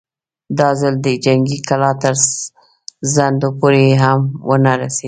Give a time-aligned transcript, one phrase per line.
[0.59, 2.13] دا ځل د جنګي کلا تر
[3.13, 4.99] څنډو پورې هم ونه رسېد.